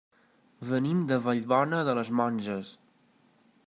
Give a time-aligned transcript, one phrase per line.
[0.69, 2.77] Venim de Vallbona de les Monges.